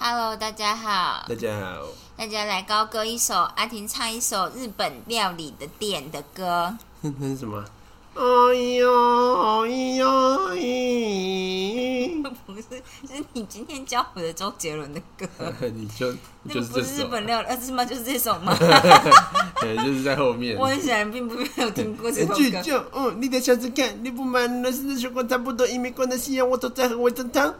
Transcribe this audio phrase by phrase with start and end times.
[0.00, 6.72] Hello，大家好，大家好，大家来高歌一首，阿婷唱一首日本料理的店的歌。
[7.02, 7.64] 那是什么？
[8.14, 8.22] 哎
[8.54, 10.08] 呦哎呦
[10.54, 12.22] 咦！
[12.46, 12.62] 不是，
[13.08, 15.26] 是你今天教我的周杰伦的歌。
[15.74, 17.84] 你就那个就是不是日本，料理，呃，是吗？
[17.84, 18.56] 就是这首吗？
[19.60, 20.56] 对，就是在后面。
[20.56, 22.34] 我很显然并不没有听过这首歌。
[22.34, 27.52] 剧就嗯，你得想想看，你不满了，是学过差不多一米关的夕阳，我都在喝味噌汤。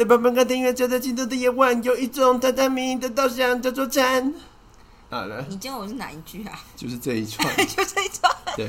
[0.00, 4.32] 在半半个庭院，就在尽头的夜晚，有一种榻榻米的稻香叫做禅。
[5.10, 6.58] 好了，你教我是哪一句啊？
[6.74, 8.34] 就是这一串， 就这一串。
[8.56, 8.66] 对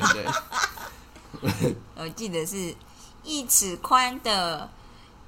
[1.39, 2.75] 对， 我记得是
[3.23, 4.69] 一尺宽的，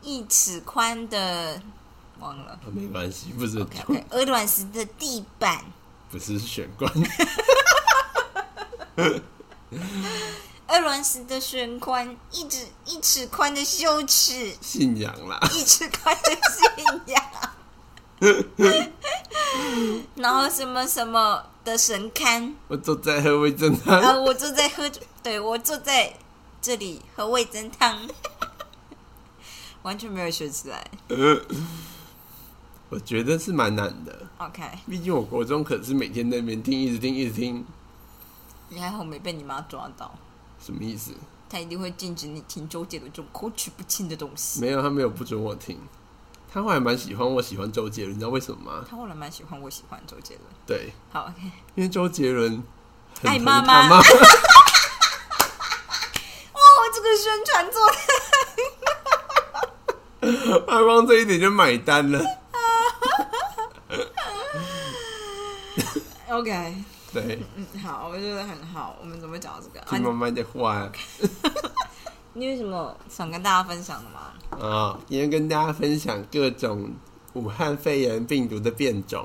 [0.01, 1.61] 一尺宽的，
[2.19, 2.59] 忘了。
[2.73, 5.63] 没关系，不是 OK OK，鹅卵石的地板。
[6.11, 6.91] 不是玄关，
[10.73, 15.39] 鹅卵石的玄关，一指一尺宽的羞耻，信仰啦。
[15.53, 17.23] 一尺宽的信仰，
[20.15, 24.15] 然后什么什么的神龛，我坐在喝味噌然汤。
[24.15, 24.89] 后我坐在喝，
[25.21, 26.11] 对我坐在
[26.59, 28.09] 这里喝味噌汤，
[29.83, 30.89] 完全没有学起来。
[32.89, 37.63] 我觉得是蛮难的，OK，毕竟我国中可是每天在那边听，一直听，一直听，
[38.69, 40.11] 你还好没被你妈抓到，
[40.63, 41.11] 什么意思？
[41.49, 44.61] 他一定会禁止你听周杰伦这种口齿不清的东西。
[44.61, 45.77] 没有，他没有不准我听。
[46.51, 48.85] 他后来蛮喜欢我喜欢周杰伦，你知道为什么吗？
[48.89, 50.45] 他后来蛮喜欢我喜欢周杰伦。
[50.65, 51.41] 对，好，OK，
[51.75, 52.63] 因为周杰伦
[53.23, 53.97] 爱妈妈他妈。
[56.53, 56.59] 哦，
[56.93, 57.95] 这个宣传做的。
[60.67, 62.23] 他光这一点就买单了。
[66.29, 66.83] OK，
[67.13, 68.97] 对，嗯，好，我觉得很好。
[68.99, 69.79] 我们怎么讲到这个？
[69.81, 70.91] 啊听妈妈的话
[72.33, 74.67] 你有什么想跟大家分享的吗？
[74.67, 76.91] 啊，今天跟大家分享各种
[77.33, 79.23] 武汉肺炎病毒的变种。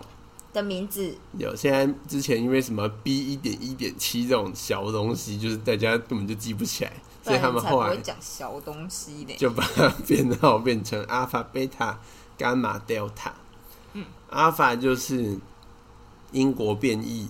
[0.53, 9.35] 的名字有现在之前因为什么 B 一点一点七这种小东西，就是大家根本就记不起来，所以他们后来会讲小东西的。
[9.37, 11.99] 就把它编号变成阿法、贝塔、
[12.37, 13.33] 伽马、delta。
[13.93, 15.39] 嗯，阿法就是
[16.33, 17.29] 英国变异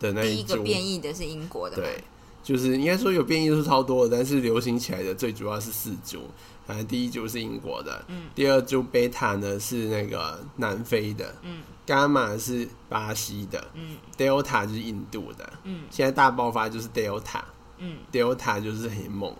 [0.00, 2.02] 的那第一个，变异的是英国的，对，
[2.42, 6.20] 就是应该说有变异是超多的，但是流行起来的最主要是四株。
[6.66, 17.40] 反正第一株是英国的，嗯，第二株贝塔呢是那个南非的，嗯，伽马是巴西的，嗯，delta 就是印度的，嗯，现在大爆发就是 delta，
[17.78, 19.32] 嗯，delta 就是很猛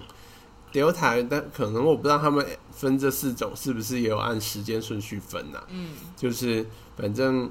[0.73, 6.65] ，delta 但可能我不知道他们分这四种是不是也有按时间顺序分呐、嗯，就是
[6.97, 7.51] 反正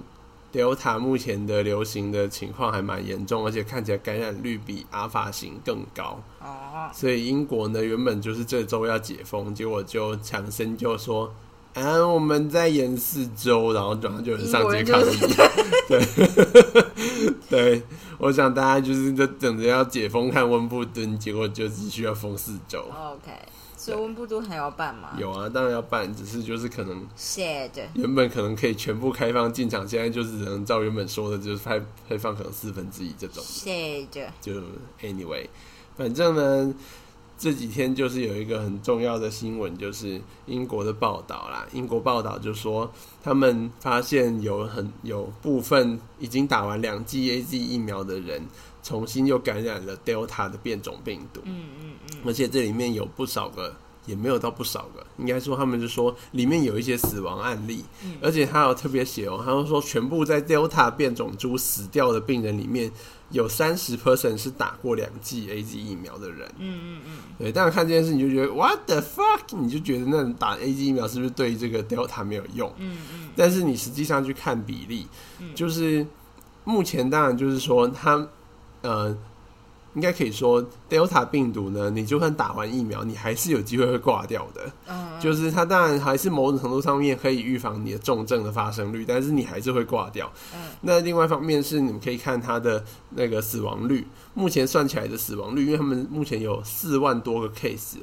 [0.54, 6.22] delta 目前的流行的情况还蛮严重，而且看起来感染率比阿法型更高。
[6.40, 11.34] 哦，所以英国呢，原本就是这周要解封，结果就强生就说。
[11.74, 15.18] 啊，我们再延四周，然后然后就有人上街抗议。
[15.90, 16.00] 对，
[17.50, 17.84] 对，
[18.18, 22.80] 我想大家就是在等着要解封看温布顿，结果就只需要封四周。
[22.80, 23.30] OK，
[23.86, 25.16] 所以温布都还要办吗？
[25.20, 31.80] 有啊，当然要办，只是就是可能 sad，原本可能可以全部开放进场，现在就是只能照原本说的，就是开
[32.10, 33.44] 开放可能四分之一这种。
[33.44, 34.08] sad，
[34.42, 34.54] 就
[35.04, 35.48] anyway，
[35.96, 36.74] 反正呢，
[37.38, 41.68] 这几天就是有一个很重要的新闻，就是英国的报道啦。
[41.72, 42.92] 英国报道就说，
[43.22, 48.42] 他们发现有很有部分已经打完两剂 A Z 疫苗的人，
[48.82, 51.42] 重新又感染了 Delta 的变种病毒。
[51.44, 51.95] 嗯嗯嗯，
[52.26, 53.76] 而且这里面有不少个，
[54.06, 57.84] 也没有到不少个，应该说他们就说里面有一些死亡案例，
[58.22, 62.92] 而且他有特别写哦，他就说全部在 Delta 变种株死掉的病人里面，
[63.32, 66.48] 有三十 percent 是打过两剂 A Z 疫苗的人。
[66.60, 72.72] 嗯嗯嗯，对，当然看这件事你就觉得 What the fuck，你就觉得那打 A Z 疫苗是不是对这个 Delta 没有用？
[72.78, 75.08] 嗯嗯，但是你实际上去看比例，
[75.56, 76.06] 就是
[76.64, 78.28] 目前当然就是说他
[78.82, 79.18] 呃。
[79.96, 84.72] 应该可以说，Delta 病毒呢，你就算打完疫苗，你还是有机会会挂掉的。
[84.88, 90.32] 嗯就是它当然还是某种程度上面可以预防你的重症的发生率，但是你还是会挂掉。
[90.54, 97.96] 嗯那另外一方面是你们可以看它的那个死亡率，目前算起来的死亡率，因为他们目前有四万多个 case，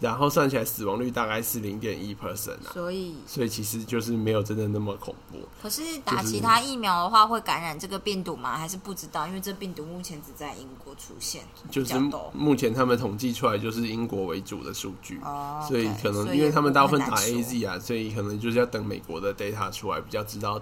[0.00, 5.38] 然后算起来死亡率大概是零点一 percent 啊，所以所以其实就是没有真的那么恐怖。
[5.62, 8.56] 可是打其他疫苗的话会感染这个病毒吗？
[8.58, 9.26] 还是不知道？
[9.28, 11.27] 因为这病毒目前只在英国出现，
[11.70, 11.94] 就是
[12.32, 15.18] 目前他们统计出来就是英国为主的数据。
[15.22, 20.60] 哦，所以可能因为他们大部分打 A Z 啊，所以可能就是要等美国的 data 出来，比较知道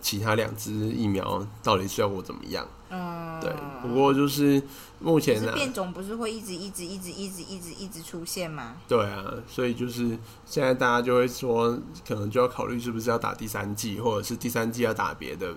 [0.00, 2.66] 其他两支疫苗到底效果怎么样。
[2.88, 4.62] 嗯对，不过就是
[5.00, 8.76] 目前呢、变种不是会一直一直一直一直一直一直出现吗？
[8.86, 10.16] 对啊，所以就是
[10.46, 11.76] 现在大家就会说，
[12.06, 15.52] 可能就要考虑是不是要打第三剂，或者是第三剂要打别的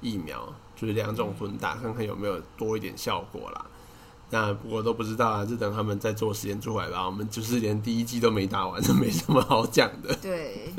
[0.00, 3.64] 疫苗，就是两种混打，看看有没有多一点效果啦。
[4.32, 7.04] 那我都不知道啊，就等他们再做实验出来吧。
[7.04, 10.14] 我们就是连第一季都没打完， 就没什么好讲的。
[10.22, 10.72] 对，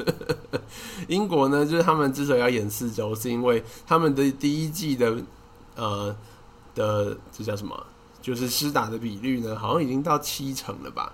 [1.07, 5.15] 英国呢，就是他们之所以要演四周，是因为他们的第一季的
[5.75, 6.15] 呃
[6.73, 7.85] 的这叫什么？
[8.23, 11.13] 就是施打的比率呢，好像已经到七成了吧。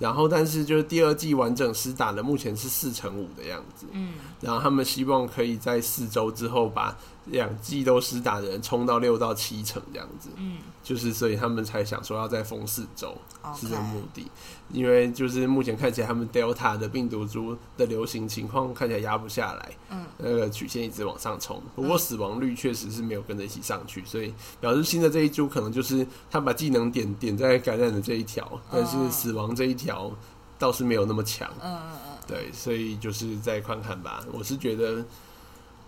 [0.00, 3.86] 然后，但是就是第二季完整施打的，目前是四成五的样子。
[3.92, 6.96] 嗯，然后他们希望可以在四周之后把
[7.30, 10.28] 两季都施打的人冲到六到七成这样子。
[10.36, 13.16] 嗯，就是所以他们才想说要再封四周。
[13.56, 14.30] 是这个目的，
[14.70, 30.12] 因为就是目前看起来他们 Delta 的病毒株的流行情况看起来压不下来，嗯，那个曲线一直往上冲，不过死亡率确实是没有跟着一起上去，所以表示新的这一株可能就是他把技能点点在感染的这一条，但是死亡这一条
[30.58, 34.22] 倒是没有那么强，嗯嗯嗯，对，所以就是再看看吧。
[34.30, 35.02] 我是觉得，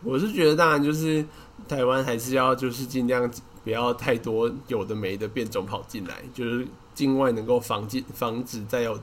[0.03, 1.25] 我是觉得，当然就是
[1.69, 3.31] 台湾还是要就是尽量
[3.63, 8.99] 不要太多有的没的变种跑进来，就是境外能够防进防止再有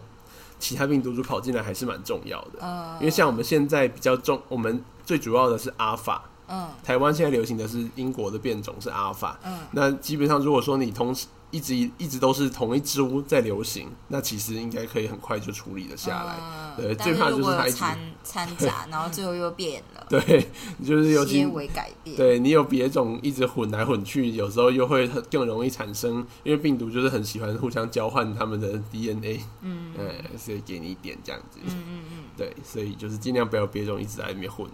[0.59, 2.59] 其他病毒株跑进来，还是蛮重要的。
[2.61, 9.39] 嗯，因为像我们现在比较重，我们最主要的是阿法，嗯台湾现在流行的是英国的变种是阿尔法。
[9.45, 16.35] 嗯那基本上如果说你同时一直一直都是同一支屋在流行，那其实应该可以很快就处理的下来。
[16.39, 20.47] 嗯对最怕就是它掺掺杂，然后最后又变了， 对，
[20.85, 32.17] 就是尤其些微改变，对你有别种一直混来混去，有时候又会更容易产生，因为病毒就是很喜欢互相交换他们的 DNA，嗯呃，所以给你一点这样子，嗯嗯嗯。
[32.37, 34.67] 对，所以就是尽量不要别种一直在里面混。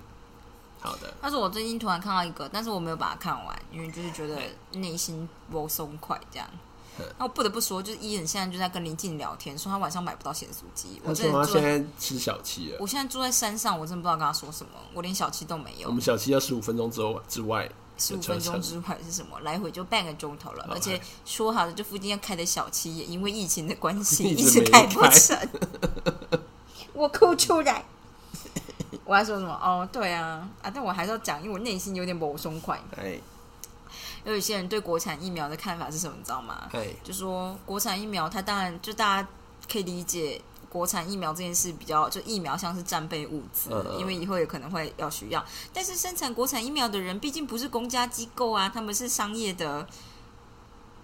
[0.84, 4.38] 好的，但是我最近突然看到一个，但是我没有把它看完，因为就是觉得
[4.74, 6.48] 内心不松快这样。
[7.18, 11.02] 那我不得不说，就是伊人现在就在跟林静聊天，说他晚上买不到咸酥鸡。
[11.04, 16.00] 我真的住在，吃小七了，我现在住在山上，我真的不知道跟他说什么，我连小七都没有我们。
[16.00, 19.40] 小七要十五分钟之后之外，十五分钟之外是什么？
[19.40, 25.50] 来回就半个钟头了，而且说好的这附近要开的小七，也因为疫情的关系，一一直开不开成。
[26.94, 27.84] 我哭出来。
[29.06, 29.54] 我还说什么？
[29.54, 32.82] 哦，对啊，啊，但我还是要讲，因为我内心有点不松快。
[32.98, 33.20] 哎
[34.26, 36.16] 有一些人对国产疫苗的看法是什么？
[36.18, 36.70] 你知道吗？
[36.72, 39.28] 哎，就说国产疫苗，它当然就大家
[39.70, 43.70] 可以理解，国产疫苗这件事比较，就疫苗像是战备物资，
[44.00, 45.44] 因为以后也可能会要需要。
[45.74, 49.86] 但是生产国产疫苗的人，毕竟不是公家机构啊，他们是商业的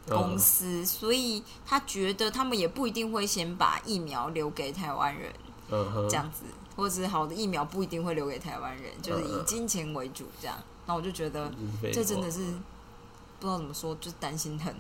[0.07, 5.30] 公嗯司，所以他觉得他们也不一定会先把疫苗留给台湾人
[5.69, 6.45] 这，样子，
[6.79, 10.57] 或者是好的疫苗不一定会留给台湾人，就是以金钱为主这样。
[10.85, 11.49] 那我就觉得。
[11.49, 12.39] 嗯这真的是
[13.39, 14.75] 不知道怎么说，就是担心很，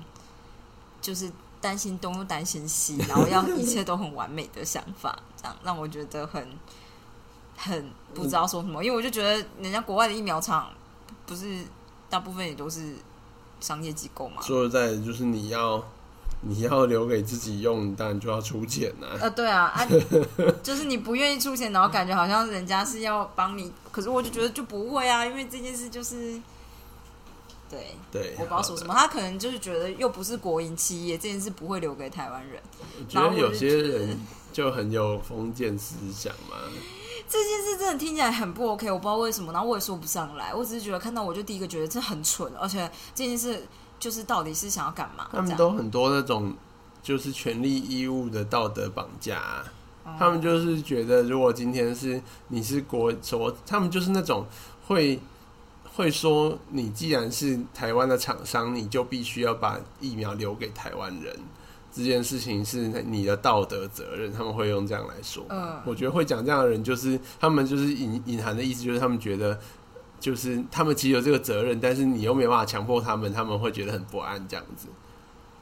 [1.01, 1.31] 就是
[1.61, 6.45] 担心东又担心西，然后要一切都很完美的想法，这样让我觉得很
[7.55, 8.83] 很不知道说什么。
[8.83, 10.69] 因为我就觉得人家国外的疫苗厂
[11.25, 11.63] 不是
[12.09, 12.95] 大部分也都是
[13.61, 14.41] 商业机构嘛。
[14.41, 15.81] 说实在，就是你要
[16.41, 19.85] 你要留给自己用，你当然就要出钱呐、呃，对啊，啊，
[20.63, 26.39] 就是你不愿意出钱，然后感觉好像人家是要帮你，可是我就觉得就不会啊，因为这件事就是，
[27.69, 32.61] 对，对，我不知道说什么，他可能就是觉得又不是国营企业，这件事不会留给台湾人。
[32.99, 34.17] 我觉得有些人
[34.53, 36.55] 就很有封建思想嘛，
[37.27, 40.53] 这件事真的听起来很不 OK，我不知道为什么，然后我也说不上来。
[40.53, 43.67] 我只是觉得看到我就第一个觉得这很蠢，而且这件事
[43.99, 45.27] 就是到底是想要干嘛？
[45.31, 46.53] 他们都很多那种
[47.03, 49.63] 就是权利义务的道德绑架
[50.17, 54.45] 他们就是觉得，如果今天是你是国所，他们就是那种
[54.87, 55.19] 会
[55.95, 61.35] 会说，你既然是台湾的厂商，你就必须要把疫苗留给台湾人。
[61.91, 65.43] 这件事情是你的道德责任，他们会用这样来说。
[65.49, 69.59] 嗯我觉得会讲这样的人，就是他们就是隐隐含的意思，就是他们觉得，
[70.19, 74.87] 就是他们其实有这个责任，但是你又没办法强迫他们，他们会觉得很不安这样子。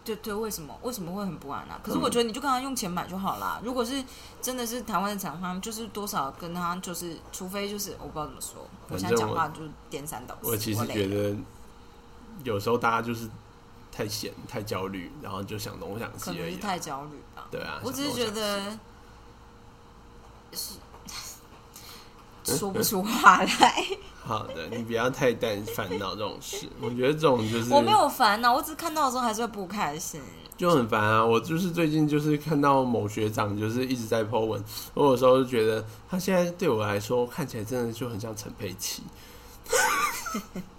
[0.04, 1.78] 对对，为什么为什么会很不安啊？
[1.78, 3.60] 嗯可是我觉得你就跟他用钱买就好啦。
[3.62, 4.02] 如果是
[4.42, 10.48] 真的是台湾的厂商，就是多少跟他就是，除非就是我不知道怎么说，我现在讲话就是颠三倒四。
[10.48, 11.36] 我其实觉得，
[12.46, 13.30] 有时候大家就是
[13.92, 16.44] 太闲、太焦虑，然后就想东想可西而已啊。
[16.44, 17.48] 能是太焦虑吧。
[17.52, 18.80] 对啊，我只是觉得
[20.54, 20.76] 是
[22.56, 23.86] 说不出话来。
[24.24, 26.68] 好的，你不要太担烦恼这种事。
[26.82, 30.20] 我觉得这种就是我没有烦恼，我只是看到的时候还是会不开心。
[30.58, 31.24] 就很烦啊。
[31.24, 34.62] 我就是最近就是看到某学长就是一直在 po 文，
[34.94, 39.04] 我有时候就觉得他现在对我来说看起来真的就很像陈佩琪。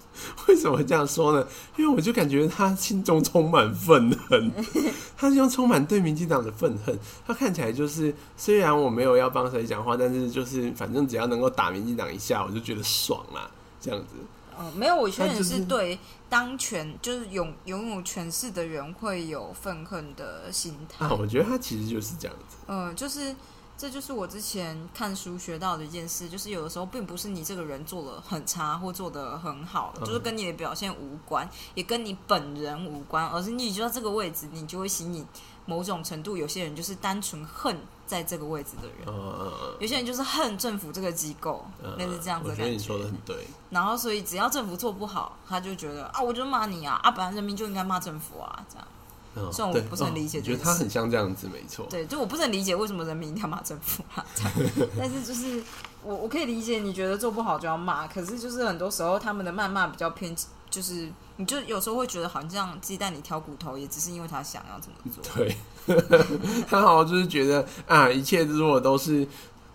[0.49, 1.47] 我为什么会这样说呢？
[1.77, 4.51] 因为我就感觉他心中充满愤恨，
[5.17, 6.99] 他就充满对民进党的愤恨。
[7.27, 14.15] 他看起来就是，虽然我没有要帮谁讲话，但是就是反正只要能够打民进党一下，我就觉得爽啦，这样子。
[14.59, 15.97] 嗯，没有，我觉得是对
[16.29, 21.05] 当权就是拥拥有权势的人会有愤恨的心态。
[21.05, 22.57] 啊，我觉得他其实就是这样子。
[22.67, 23.37] 嗯，就是
[23.79, 35.25] 这就是我之前看书学到的一件事，就是有的时候并不是你这个人做的很差或做的很好，嗯就是跟你的表现无关，也跟你本人无关，而是你就在这个位置，你就会吸引
[35.65, 39.07] 某种程度，有些人就是单纯恨在这个位置的人。
[39.07, 42.85] 呃，有些人就是恨政府这个机构，呃类似这样子我觉得你的感觉。
[42.85, 43.47] 说的很对。
[43.71, 48.89] 然后，所以只要政府做不好，他就觉得啊，我就骂你啊，啊，本来人民就应该骂政府啊，这样。
[49.39, 51.87] 嗯，虽然我不是很理解哦我这件事觉得他很像这样子，没错。
[51.89, 54.25] 对，就我不是很理解为什么人民一定要骂政府啊，
[54.99, 55.63] 但是就是
[56.03, 60.35] 我我可以理解你觉得做不好就要骂，可是就是很多时候他们的谩骂比较偏，
[60.71, 65.23] 就是你就有时候会觉得好像鸡蛋里挑骨头，也只是因为他想要怎么做。
[65.35, 65.57] 对，
[66.69, 69.27] 他好像就是觉得啊，一切如果都是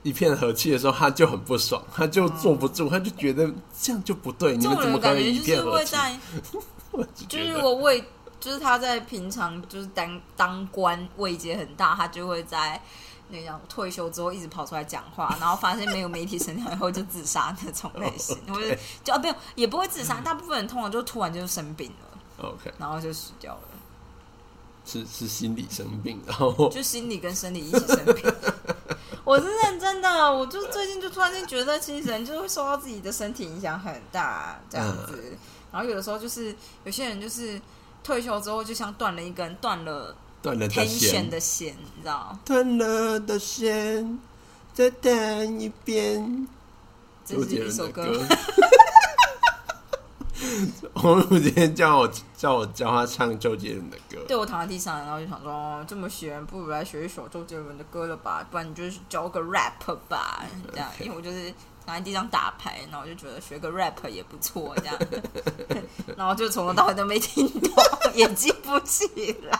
[0.03, 5.95] 一片和气的时候，他就很不爽，他就坐不住，他就觉得这样就不对，你这们怎么感觉以一就是片和气？
[7.27, 8.03] 就是我位，
[8.43, 12.81] 就是他在平常就是当当官位阶很大，他就会在。
[13.29, 23.61] 那样退休之后一直跑出来讲话，然后发现没有媒体审查以后就自杀那种类型， 或者就啊没有也不会自杀，大部分人通常就突然就生病了，OK 然后就死掉了。
[24.85, 28.31] 是是心理生病，然后就心理跟生理一起生病。
[29.23, 35.35] 我是认真的，我就最近就突然间觉得，其实人就会受到自己的身体影响很大，这样子。
[35.71, 37.59] 然后有的时候就是有些人就是
[38.03, 42.37] 退休之后，就像断了一根断了断了的 tension 线，的弦，你知道？
[42.43, 44.19] 断了的线，
[44.73, 46.47] 再弹一遍。
[47.25, 48.03] 这是一首歌。
[48.05, 48.25] 歌。
[50.95, 58.45] 我母今天叫我叫我教他唱周杰伦的歌，对我躺在地上，然后就想说，哦，这么闲，不如来学一首周杰伦的歌了吧？
[58.51, 60.89] 不然你就是教个 rap 吧，这样。
[60.99, 61.53] 因为我就是
[61.85, 64.97] 躺在地上打牌，然后我就觉得学个 rap 也不错，这样。
[66.17, 67.71] 然后就从头到尾都没听懂，
[68.13, 69.05] 也记不起
[69.43, 69.59] 来。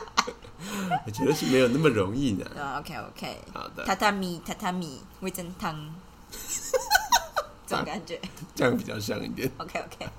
[1.06, 2.46] 我觉得是没有那么容易的。
[2.62, 5.94] 啊，OK OK，好的，榻榻米榻榻米味噌汤，
[7.68, 8.20] 这种感觉。
[8.56, 9.52] 这样比较像一点。
[9.58, 10.10] OK OK，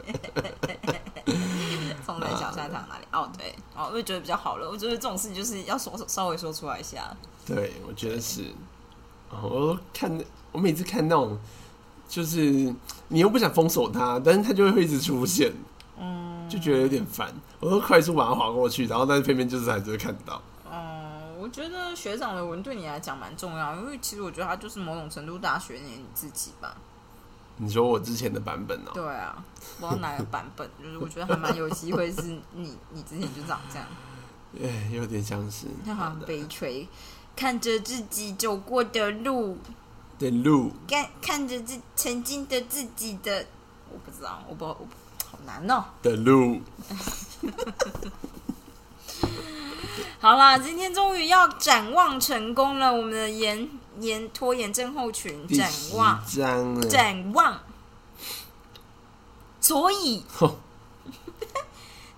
[2.05, 3.07] 从人小山堂哪里？
[3.13, 4.69] 哦，对，哦，我就觉得比较好了。
[4.69, 7.17] 我觉得这种事情就是要说稍微说出来一下。
[7.47, 8.53] 对，我觉得是。
[9.31, 11.39] 哦我看，我每次看那种，
[12.14, 12.40] 就是
[13.09, 15.52] 你又不想封锁他，但是他就会一直出现，
[15.99, 17.35] 嗯就觉得有点烦。
[17.59, 20.40] 我都快速把它划过去，然后但是偏偏就是还是会看到。
[20.71, 26.76] 嗯，我觉得学长的文对你来讲蛮重要，因为其实我觉得他就是某种程度大学你你自己吧。
[27.56, 29.44] 你说我之前的版本哦、对啊，
[29.80, 33.88] 不知道哪个版本，就是我觉得还蛮有机会是你你之前就长这样，
[34.62, 35.66] 哎，有点像是。
[35.85, 36.87] 他好像，悲催，
[37.35, 39.59] 看着自己走过的路，
[40.25, 43.45] 的路，看看着自曾经的自己的，
[43.90, 44.88] 我不知道，我不我不
[45.31, 45.85] 好难哦。
[46.02, 46.62] 的路，
[50.19, 53.69] 好啦，今天终于要展望成功了，我们的延
[54.00, 56.25] 延拖延症候群展望。
[56.88, 57.61] 展望。
[59.61, 60.57] 所以吼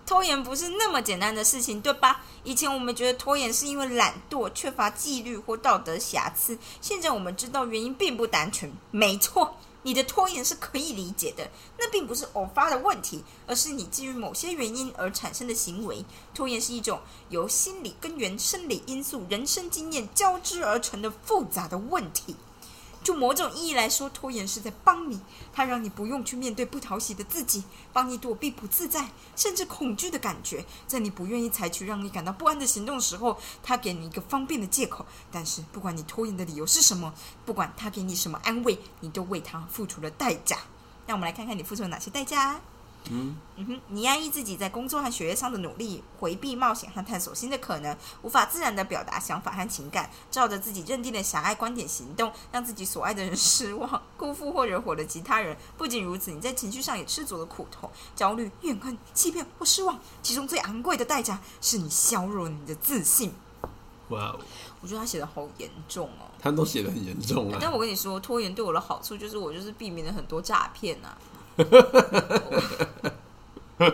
[0.07, 2.25] 拖延不是那么简单的事情，对吧？
[2.45, 8.73] 以前我们觉得拖延是因为懒惰、缺乏纪律或道德瑕疵，现在我们知道原因并不单纯。
[8.93, 16.05] 没错，你的拖延是可以理解的，那并不是偶发的问题，而是你基于某些原因而产生的行为。
[16.33, 22.37] 拖延是一种由心理根源、生理因素、人生经验交织而成的复杂的问题。
[23.07, 25.21] 就某种意义来说，拖延是在帮你，
[25.53, 30.67] 它让你不用去面对不讨喜的自己，帮你躲避不自在甚至恐惧的感觉。
[30.89, 35.07] 在你不愿意采取让你感到不安的行动的时候，它给你一个方便的借口。
[35.31, 40.59] 但是，不管你拖延的理由是什么，不管它给你什么安慰，你都为它付出了代价。
[41.07, 42.61] 让我们来看看你付出了哪些代价。
[43.11, 55.57] 嗯，嗯哼，你压抑自己在工作和学业上的努力，回避冒险和探索新的可能，无法自然的表达想法和情感，照着自己认定的狭隘观点行动，让自己所爱的人失望，辜负或惹火了其他人。
[55.77, 63.33] 不仅如此，你在情绪上也吃足了苦头，焦虑、怨恨、欺骗或失望，其中最昂贵的代价是你削弱你的自信。
[64.11, 64.39] 哇哦，
[64.81, 66.31] 我觉得他写的好严重哦。
[66.39, 67.59] 他都写的很严重啊。
[67.61, 71.09] 但我跟你说，拖延对我的好处就是我就是避免了很多诈骗呐、
[73.79, 73.85] 我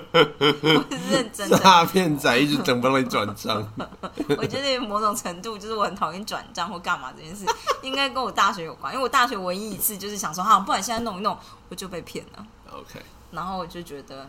[0.90, 3.66] 是认真的，诈骗仔一直等不到你转账，
[4.38, 7.44] 我觉得某种程度就是我很讨厌转账或干嘛这件事，
[7.82, 11.36] 应该跟我大学有关，因为我大学唯一一次就是想说，好，不然现在弄一弄，
[11.68, 13.02] 我就被骗了，OK，
[13.32, 14.28] 然后我就觉得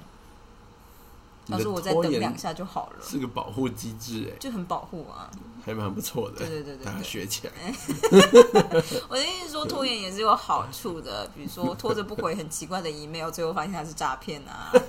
[1.48, 5.30] 他说我再等两下就好了，是个保护机制，哎，就很保护啊，
[5.66, 6.38] 还蛮不错的。
[6.38, 7.54] 对对对对，大家学起来。
[9.08, 14.72] 我的意思说，拖延也是有好处的，比如说拖着不回很奇怪的 email，最后发现它是诈骗啊，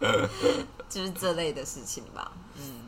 [0.88, 2.32] 就是这类的事情吧。
[2.58, 2.80] 嗯，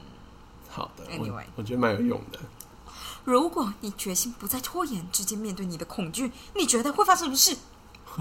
[0.68, 2.38] 好的，Anyway，我觉得蛮有用的。
[3.24, 7.56] 如果你决心不再拖延，直接面对你的恐惧，你觉得会发生什么事？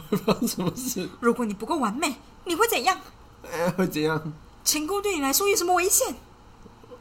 [0.10, 1.10] 会发生什么事？
[1.22, 3.00] 如果你不够完美，你会怎样？
[3.50, 4.34] 哎，会怎样？
[4.66, 6.14] 成功对你来说有什么危险？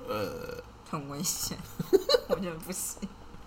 [0.09, 0.55] 呃，
[0.90, 1.57] 很危险，
[2.28, 3.00] 我觉得不行。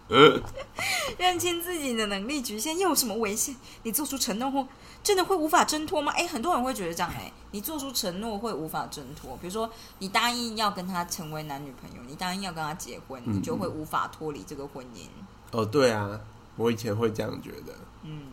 [1.20, 3.56] 认清自己的能力局限又有什么危险？
[3.84, 4.68] 你做出承诺后，
[5.04, 6.12] 真的会无法挣脱吗？
[6.14, 9.38] 哎，很多人会觉得这样，哎，你做出承诺会无法挣脱。
[9.38, 9.70] 比如说，
[10.00, 15.08] 你答应要跟他成为男女朋友，你答应要跟他结婚，你就会无法脱离这个婚姻。
[15.52, 16.20] 哦，对啊，
[16.56, 17.76] 我以前会这样觉得。
[18.02, 18.24] 嗯。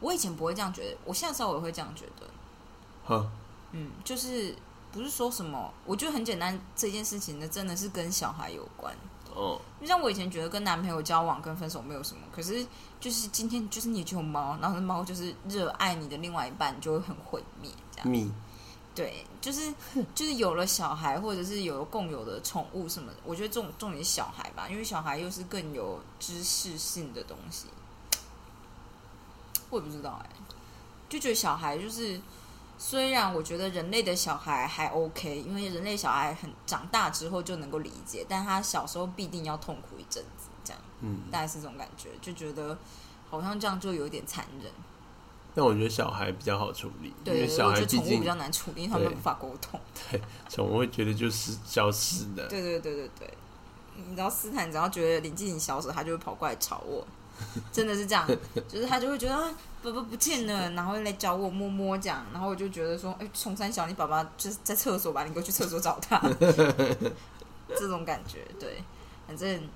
[0.00, 2.26] 我以前不会这样觉得，我现在稍微会这样觉得。
[3.04, 3.26] 好，
[3.70, 4.56] 嗯，就是
[4.96, 8.94] 不是说什么，我觉得很简单，这件事情呢，真的是跟小孩有关。
[9.34, 12.66] 哦，就像我以前觉得跟男朋友交往跟分手没有什么，可是
[12.98, 18.32] 就是今天就是你就有猫，然后猫就是热爱你的另外一半，就会很毁灭这样。
[18.94, 19.70] 对，就是
[20.14, 27.66] 就是有了小孩，或者是有了共有的宠物什么，我觉得重重点是小孩吧，因为小孩又是更有知识性的东西。
[29.68, 30.30] 我也不知道哎，
[31.10, 32.18] 就觉得小孩就是，
[32.78, 42.76] 虽然我觉得人类的小孩还 OK，因为人类小孩很长大之后就能够理解，但他小时候必定要痛苦一阵子，这样，嗯，大概是这种感觉，就觉得
[43.30, 44.70] 好像这样就有点残忍。
[45.54, 49.80] 但我觉得小孩比较好处理，因为小孩宠物比较难处理，他们无法沟通。
[50.10, 52.46] 对， 宠物会觉得就是消失的。
[52.46, 53.34] 对对对对对，
[54.06, 57.06] 你知道斯坦只要觉得林静静消失，他就会跑过来吵我。
[57.72, 58.26] 真的是这样，
[58.68, 59.52] 就是他就会觉得啊，
[59.82, 66.20] 宝宝不见了，然后来找我摸摸这样，然后我就觉得说，哎，从三小，你爸爸就是在厕所吧，你给我去厕所找他，
[67.76, 68.82] 这种感觉，对，
[69.26, 69.68] 反正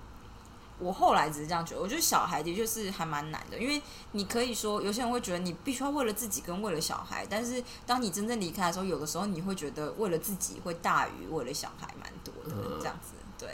[0.79, 3.81] 我后来只是这样觉得，我觉得小孩的确是还蛮难的，因为
[4.13, 13.49] 你可以说有些人会觉得你必须要为了自己跟为了小孩，但是当你真正离开的时候，有的时候你会觉得为了自己会大于为了小孩蛮多的，这样子，对。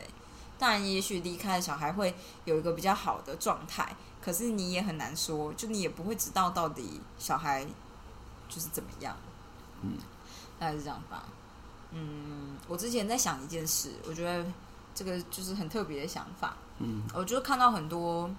[0.58, 2.14] 当然，也许离开小孩会
[2.44, 7.64] 有一个比较好的状态，可是你也很难说，就你也不会知道到底小孩
[8.48, 9.16] 就是怎么样。
[9.82, 9.98] 嗯，
[10.58, 11.24] 大概是这样吧。
[11.90, 14.44] 嗯，我之前在想一件事，我觉得
[14.94, 16.56] 这个就是很特别的想法。
[16.78, 18.30] 嗯，我就看到很多。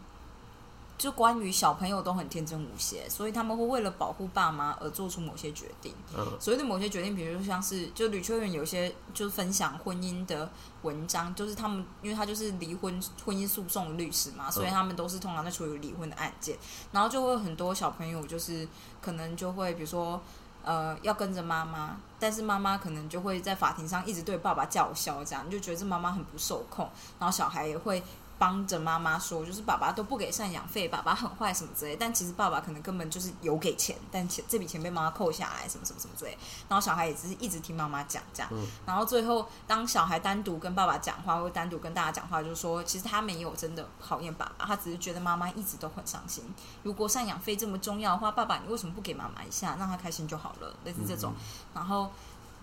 [0.98, 5.94] 就关于小朋友都很天真无邪，所以他们会为了保护爸妈而做出某些决定。
[6.18, 10.50] 嗯，所谓的某些决定，比如说像是就吕秋远有些就是分享婚姻的
[10.82, 16.58] 文章，就是他们因为他就是离婚婚姻诉讼律师嘛，所以他们都是通常在处理离婚的案件，
[16.92, 18.68] 然后就会很多小朋友就是
[19.00, 20.20] 可能就会比如说
[20.64, 28.02] 呃要跟着妈妈，但是妈妈可能就会在法庭上一直对爸爸叫嚣，这样就觉得这妈妈很不受控，然后小孩也会。
[28.40, 31.96] 帮着妈妈说，就是爸爸都不给赡养费，爸爸很坏什么之类。
[31.96, 36.38] 但其实爸爸可能根本就是有给钱，但钱这笔钱被妈妈扣下来，什么什么什么之类。
[36.70, 38.52] 然后小孩也只是一直听妈妈讲这样。
[38.86, 46.44] 然后最后当小孩单独跟爸爸讲话，或单独跟大家讲话，就是说其实他没有真的讨厌爸爸，他只是觉得妈妈一直都很伤心。
[46.84, 50.76] 如果赡养费这么重要的话，爸爸你为什么不给妈妈一下，让他开心就好了？
[50.86, 51.34] 类似这种。
[51.74, 52.12] 然后，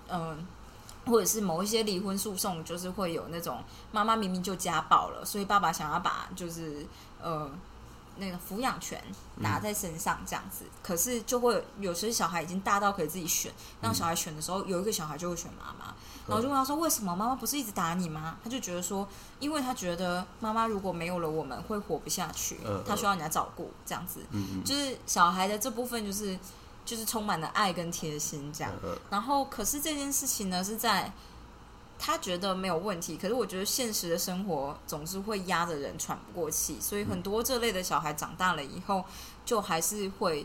[0.09, 0.47] 嗯。
[1.07, 3.63] 或者是某一些离婚诉讼，就是会有那种
[3.93, 6.87] 妈妈明明就家暴了，所以爸爸想要把就是
[7.23, 7.51] 呃
[8.17, 9.03] 那个抚养权
[9.37, 15.95] 拿在身上这样子，可是就会有时小孩已经大到可以自己选，让小孩选的时候，有一个小孩就会选妈妈，
[16.27, 18.39] 然后就问他说为什么妈妈不是一直打你吗？
[18.43, 19.07] 他就觉得说，
[19.41, 24.21] 因为他觉得妈妈如果没有了我们会活不下去，他需要人家照顾这样子，
[24.65, 26.39] 就是小孩的这部分就是。
[26.85, 28.73] 就是充满了爱跟贴心这样，
[29.09, 31.11] 然后可是这件事情呢是在
[31.99, 39.03] 他觉得没有问题，可是我觉得现实的生活总是会压着人喘不过气，所以很多这类的小孩长大了以后，
[39.47, 40.45] 就还是会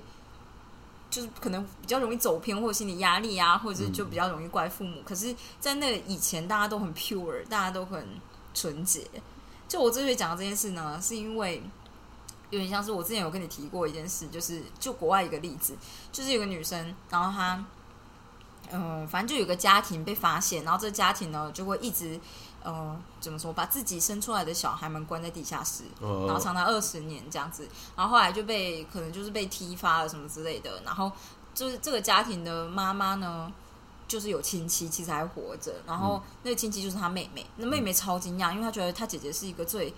[1.10, 5.02] 就是可能比较容易走偏或心理压力啊，或者就比较容易怪父母。
[5.04, 8.08] 可是，在那以前大家都很 pure，大家都很
[8.54, 9.06] 纯洁。
[9.68, 11.62] 就我之所以讲到这件事呢，是因为。
[12.50, 15.76] 有点像是我之前有跟你提过一件事，就是就国外一个例子，
[16.12, 17.64] 就是有个女生，然后她，
[18.72, 22.20] 嗯，反正就有个家庭被发现，然后这个家庭呢就会一直，
[22.64, 31.12] 呃，怎么说，把自己生出来的小孩们关在地下室，然后长达二十年这样子，然后后来就被可能就是被踢发了什么之类的，然后
[31.54, 33.52] 就是这个家庭的妈妈呢，
[34.08, 39.94] 就是有亲戚其实还活着，然后那个亲戚就是她妹妹，那妹妹超惊讶，因为她觉得她姐姐是一个最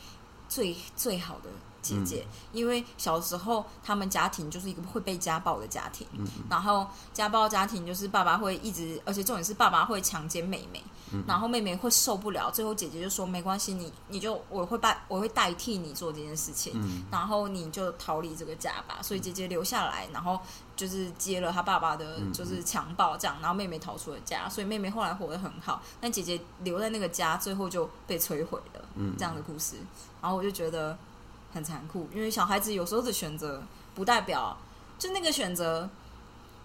[0.50, 1.50] 最最好的。
[1.82, 17.04] 姐姐，因为小时候他们家庭就是一个会被家暴的家庭，嗯然后家暴家庭就是爸爸会一直，而且重点是爸爸会强奸妹妹，嗯然后妹妹会受不了，最后姐姐就说没关系，你你就我会代我会代替你做这件事情，嗯。
[17.12, 19.00] 然后你就逃离这个家吧。
[19.02, 20.39] 所以姐姐留下来，然后
[20.76, 28.82] 就是接了她爸爸的，嗯就是强暴这样，然后妹妹逃出了家，所以妹妹后来活得很好，但姐姐留在那个家，最后就被摧毁了。
[28.96, 29.15] 嗯。
[29.17, 29.76] 这样的故事，
[30.22, 30.98] 然后我就觉得
[31.54, 33.64] 很残酷，因为小孩子有时候的选择
[33.96, 34.58] 不代表
[34.98, 35.90] 就那个选择。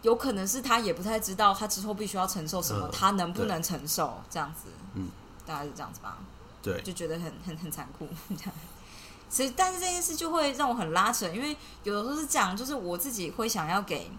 [0.02, 5.08] 有可能是他也不太知道他之后必须要承受什么，嗯他能不能承受这样子，嗯，
[5.44, 6.18] 大概是这样子吧。
[6.62, 8.52] 对，就觉得很很很残酷这样。
[9.28, 14.12] 所以，但是这件事就会让我很拉扯，因为有的时候是这样，就是我自己会想要给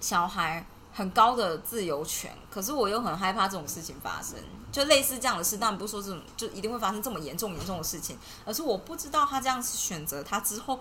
[0.00, 4.38] 小孩很高的自由权，可是我又很害怕这种事情发生。
[4.70, 10.80] 就类似这样的事，当然不是说这种就一定会发生这么严重严重的事情，而是我不知道他这样选择，他之后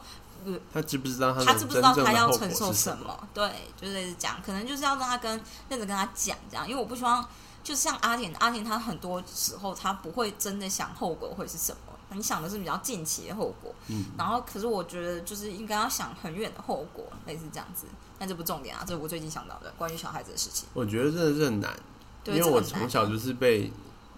[0.72, 3.28] 他知不知道他他知不知道他要承受什么？
[3.34, 5.32] 对，就是类似讲，可能就是要让他跟
[5.70, 7.24] 认真跟他讲这样，因为我不希望，
[7.64, 17.86] 就像阿田，阿田他很多时候他不会真的想后果会是什么，你想的是比较近期的后果，嗯，然后可是我觉得就是应该要想很远的后果，类似这样子。
[18.20, 20.68] 但这不重点啊，这是我最近想到的关于小孩子的事情。
[20.74, 21.78] 我觉得真的是很难，
[22.26, 23.70] 因为我从小就是被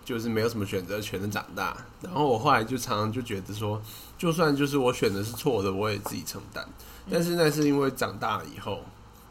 [0.04, 3.82] 就是没有什么选择权的长大，然后我后来就常常就觉得说，
[4.18, 6.64] 就算就是我选的是错的，我也自己承担。
[7.08, 8.82] 嗯但是那是因为长大了以后，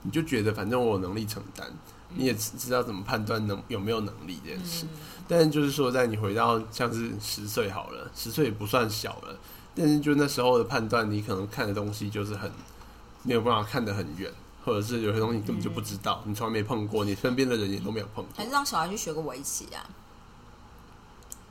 [0.03, 1.67] 你就觉得反正我有能力承担，
[2.11, 4.87] 嗯你也知知道怎么判断能有没有能力这件事。
[4.87, 9.39] 嗯但是就是说，在你回到像是十岁好了，十岁也不算小了，
[9.75, 12.51] 但是就那时候的判断，你可能看的东西就是很
[13.23, 14.33] 没有办法看得很远，
[14.65, 18.51] 或者是有些东西你根本就不知道，你从来没碰过，你身边的人也都没有碰过还是。
[18.51, 19.89] 让小孩去学个围棋啊。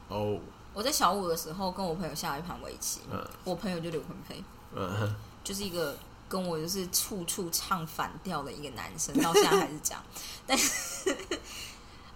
[0.09, 0.39] 哦，
[0.73, 4.43] 我在小五的时候跟我朋友下了一盘围棋，嗯我朋友就刘坤飞。
[4.75, 5.95] 嗯，就是一个
[6.27, 10.03] 跟我就是处处唱反调的一个男生，到现在还是这样。
[10.45, 11.15] 但是，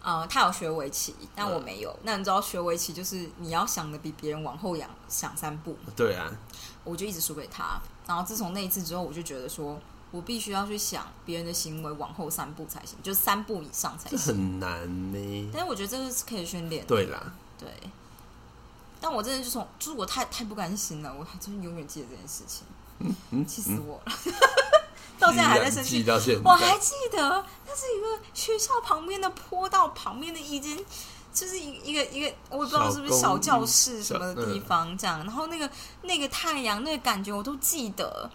[0.08, 1.94] 呃，他有学围棋，但我没有。
[2.04, 6.32] 那你知道学围棋就是你要想的比别人往后仰想三步，对啊，
[6.86, 7.78] 我就一直输给他。
[8.08, 9.78] 然后自从那一次之后，我就觉得说
[10.12, 14.18] 我必须要去想别人的行为往后三步才行，就是三步以上才行。
[14.20, 15.50] 很难呢。
[15.52, 17.68] 但是我觉得这个是可以训练的，对啦，对。
[19.02, 22.64] 但我真的就从，就是我太太不甘心了，我还真的永远记得这件事情，
[23.32, 24.14] 嗯，气死我了，
[25.20, 26.04] 到现在还在生气。
[26.04, 26.78] 到现我还。
[26.80, 30.78] 记得，那是一个学校旁边的坡道旁边的一间，
[31.34, 35.20] 就是一一个一个，我也不知道是不是小教室什么的地方，这样。
[35.20, 35.70] 然后那个
[36.04, 38.30] 那个太阳，那个感觉我都记得。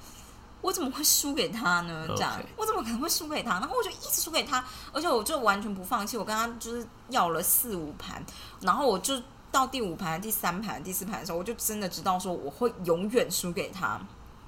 [0.61, 2.07] 我怎么会输给他呢？
[2.11, 3.59] 这样我怎么可能会输给他？
[3.59, 6.17] 然后我就一直输给他，而且我就完全不放弃。
[6.17, 8.25] 我跟他就是要了四五盘，
[8.61, 14.01] 然后我就到第五盘、第三盘、第四盘的时候，我就真的知道说我会永远输给他。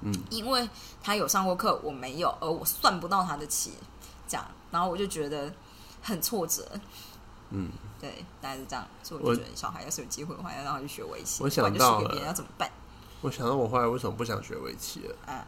[0.05, 0.69] 嗯，因为
[1.03, 3.73] 他有上过课，我没有，而我算不到他的棋，
[4.27, 5.51] 这样，然后我就觉得
[6.01, 6.63] 很挫折。
[7.49, 11.43] 嗯，对，大概是这样，所以我觉得小孩要是有机会的话，要让他去学围棋。
[11.43, 12.71] 我想不到别人要怎么办？
[13.21, 15.15] 我想到我后来为什么不想学围棋了。
[15.25, 15.45] 啊，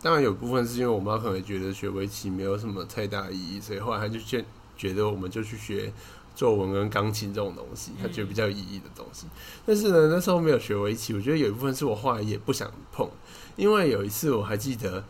[0.00, 4.44] 当然有部分是因为我妈可能觉得学围棋没有什么太大意义，所以后来她就觉
[4.76, 5.92] 觉得我们就去学
[6.34, 9.26] 作文跟钢琴这种东西，她觉得比较有意义的东西。
[9.66, 13.08] 但是呢，那时候没有学围棋，我觉得有一部分是我后来也不想碰，
[13.56, 15.02] 因为有一次我还记得，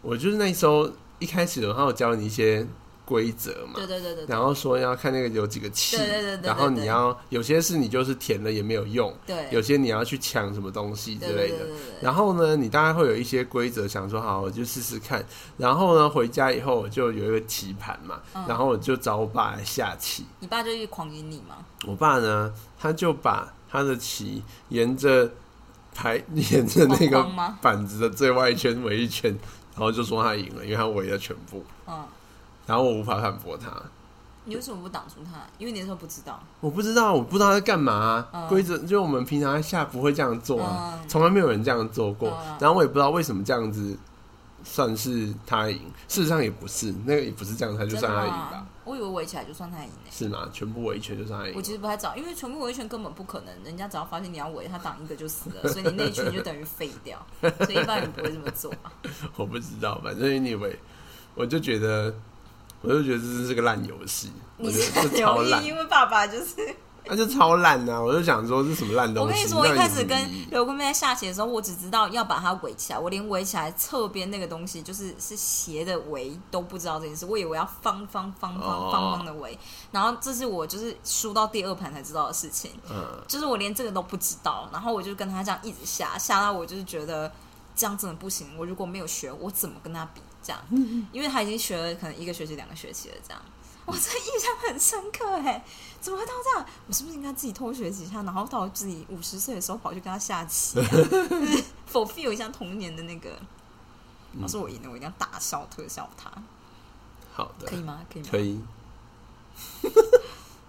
[0.00, 2.66] 我就是那时候一开始的话，我教你一些
[3.04, 11.66] 规则嘛，对对对然后说要看那个有几个气，对对对然后你要有些是你就是填了也没有用，对，有些你要去抢什么东西之对类的。
[12.00, 15.24] 然后呢，你大概会有一些规则，想说好，我就试试看。
[15.58, 20.24] 然后呢，回家以后我就有一个棋盘嘛，嗯然后我就找我爸来下棋。
[20.40, 21.58] 你爸就一直狂赢你吗？
[21.86, 25.30] 我爸呢，他就把他的棋沿着
[25.94, 27.22] 排沿着那个
[27.60, 29.30] 板子的最外圈围一圈，
[29.74, 31.64] 然后就说他赢了，因为他围了全部。
[31.86, 32.04] 嗯，
[32.66, 33.70] 然后我无法反驳他，
[34.44, 35.40] 你为什么不挡住他？
[35.58, 36.40] 因为你那时候不知道。
[36.60, 42.30] 我不知道，我不知道他在干嘛啊、嗯规则就我们平常在下不会这样做啊，嗯从来没有人这样做过。
[42.30, 43.96] 嗯然后我也不知道为什么这样子
[44.64, 48.66] 算是他赢，事实上也不是，那个也不是这样他就算他赢吧？
[48.84, 50.10] 我以为围起来就算他赢呢。
[50.10, 50.48] 是吗？
[50.52, 51.62] 全部围一圈就算他赢我。
[51.62, 58.92] 其实不太知道，因为全部围一圈根本不可能，人家只要发现你要围，他挡一个就死了，所以你那一圈就等于废掉， 所以一般人不会这么做啊。
[59.36, 60.74] 我不知道，反正 anyway，
[61.34, 62.14] 我就觉得，
[62.80, 65.64] 我就觉得这是个烂游戏，我你是这超烂，。
[65.64, 66.74] 因为爸爸就是
[67.06, 69.30] 那就超烂呐、我就想说是什么烂东西？
[69.30, 70.16] 我跟你说，我一开始跟
[70.50, 79.58] 刘坤妹在下棋的时候，我只知道要把它围起来，我连围起来侧边那个东西就是是斜的围都不知道这件事，我以为要方方方方哦方方的围，
[79.90, 87.30] 然后这是我就是输到第二盘才知道的事情，嗯，就是我连这个都不知道，然后我就跟他这样一直下，下到我就是觉得
[87.74, 90.20] 这样真的不行，我如果没有学，我怎么跟他比？
[90.44, 90.60] 这样，
[91.12, 93.40] 因为他已经学了可能一个学期、两个学期了，这样，
[93.84, 95.64] 我这印象很深刻哎，
[96.00, 96.66] 怎么会到这样？
[96.86, 103.30] 我是不是应该自己偷学几下，然后到自己五十岁的时候跑去跟他下棋、啊， 就是，fulfill 一下童年的那个？
[104.40, 106.30] 要是我赢了，我一定要大笑特笑他，
[107.34, 108.00] 好的，可以吗？
[108.10, 108.28] 可以吗？
[108.30, 108.60] 可以。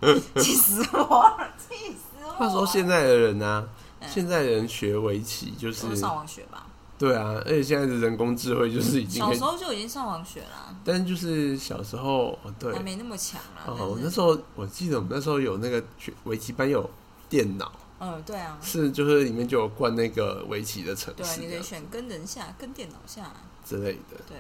[0.41, 1.53] 气死我了！
[1.57, 2.33] 气死我了！
[2.33, 3.63] 话说现在的人呢、
[4.01, 6.65] 嗯现在的人学围棋就是都上网学吧，
[6.97, 10.73] 对啊，而且现在的人工智慧就是已经小时，候就已经上网学啦。
[10.85, 13.63] 但是就是小时候哦对还没那么强啦。
[13.65, 16.89] 哦，我那时候我记得我们那时候有那个学围棋班有
[17.27, 23.31] 电脑，嗯，对啊，是就是里面就有灌那个围棋的程对啊，式这样你可以选跟人下、跟电脑下，
[23.65, 24.17] 之类的。
[24.27, 24.37] 对，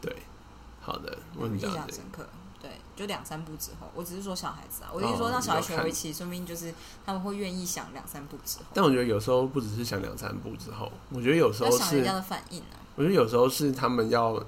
[0.00, 0.16] 对，
[0.80, 2.04] 好的，我很印象深。
[2.12, 2.26] 刻。
[2.62, 6.72] 对，就两三步之后，我只是说小孩子啊，我是说让小孩学围棋，说明就是
[7.04, 12.78] 他们会愿意想两三步之后，但我觉得有时候不只是想两三步之后，我觉得有时候是家，的反应啊。
[12.94, 14.40] 我觉得有时候是他们要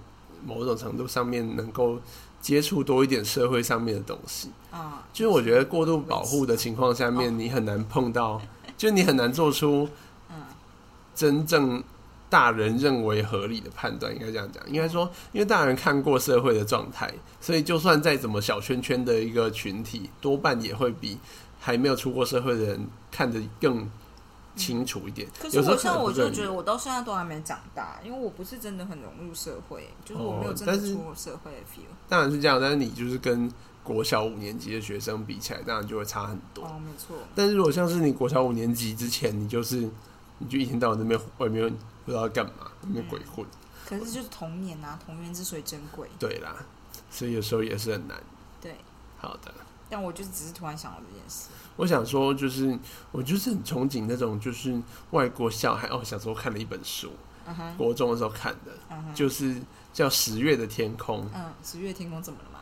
[0.46, 1.98] 某种程度上面能够
[2.40, 4.50] 接触多一点社会上面的东西。
[4.70, 8.40] 啊，就是我觉得过度保护的情况下面，你很难碰到，
[8.76, 9.88] 就你很难做出
[10.30, 10.36] 嗯
[11.14, 11.82] 真正
[12.34, 14.60] 大人认为合理的判断，应该这样讲。
[14.66, 17.08] 应该说，因为大人看过社会的状态，
[17.40, 21.16] 所以就算再怎么小圈圈的一个群体，多半也会比
[21.60, 23.88] 还没有出过社会的人看得更
[24.56, 25.28] 清楚一点。
[25.40, 31.86] 可是我像我就觉得得我到现在都还没长大，因为我不是真的很融入社会，就是我没有真的出过社会的 feel。
[32.08, 33.48] 当然是这样，但是你就是跟
[33.84, 36.64] 国小五年级的学生比起来，当然就会差很多。
[36.64, 39.88] 哦，没错，但是如果像是你国小五年级之前，你就是
[40.38, 41.72] 你就一天到晚在那边外面
[42.04, 43.44] 不知道干嘛，那边鬼混，
[43.88, 46.08] 可是就是童年啊，童年之所以珍贵。
[46.18, 46.54] 对啦，
[47.10, 48.22] 所以有时候也是很难。
[48.60, 48.76] 对，
[49.18, 49.52] 好的，
[49.88, 51.48] 但我就只是突然想到这件事。
[51.76, 52.78] 我想说，就是
[53.10, 57.12] 我就是很憧憬那种就是外国小孩哦，小时候看了一本书，
[57.76, 58.72] 国中的时候看的，
[59.14, 59.60] 就是
[59.92, 62.60] 叫《十月的天空》，嗯，十月天空怎么了吗？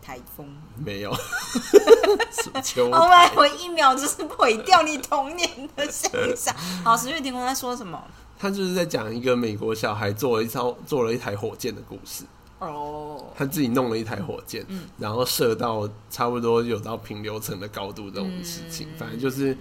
[0.00, 0.46] 台风。
[0.76, 1.12] 没有，
[2.30, 6.54] 什么秋哦，我我一秒就是毁掉你童年的想象。
[6.84, 8.00] 好，十月天空在说什么？
[8.42, 12.24] 他就是在讲一个美国小孩做了一艘做了一台火箭的故事。
[12.58, 14.82] 哦，他自己弄了一台火箭，嗯。
[14.98, 18.98] 然后射到差不多有到平流层的高度这种事情，嗯。
[18.98, 19.56] 反正就是，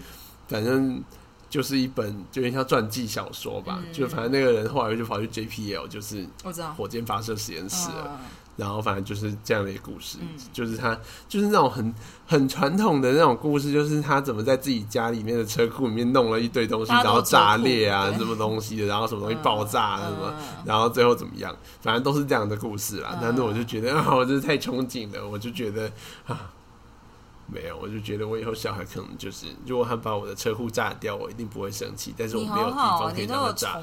[0.48, 1.00] 反正
[1.48, 3.94] 就是一本就有点像传记小说吧，嗯。
[3.94, 6.74] 就反正那个人后来就跑去 JPL，就是我知道。
[6.74, 8.20] 火箭发射实验室了，嗯
[8.62, 10.96] 然后反正就是这样的一个故事，嗯就是他
[11.28, 11.92] 就是那种很
[12.28, 20.34] 很传统的那种故事，就是他怎么在自己家里面的车库里面弄了一堆东西，然后炸裂啊什么东西的，然后什么东西爆炸啊嗯什么。
[20.38, 21.56] 嗯然后最后怎么样？
[21.82, 23.10] 反正都是这样的故事啦。
[23.14, 25.92] 嗯但是我就觉得 啊，我真是太憧憬了，我就觉得
[26.28, 26.52] 啊，
[27.48, 33.80] 没有，我就觉得我以后小孩可能就是，如果他把我的车库炸掉，我一定不会生气，但是我没有地方可以让他炸。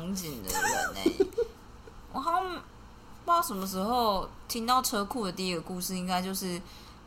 [3.28, 6.60] 道什么时候听到车库的第一个故事，应该就是